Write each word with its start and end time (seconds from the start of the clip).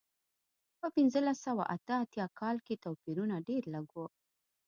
په 0.79 0.87
پنځلس 0.95 1.37
سوه 1.45 1.63
اته 1.75 1.93
اتیا 2.03 2.25
کال 2.39 2.57
کې 2.65 2.81
توپیرونه 2.83 3.35
ډېر 3.47 3.63
لږ 3.73 3.87
و. 3.95 3.97